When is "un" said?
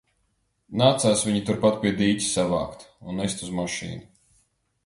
3.09-3.23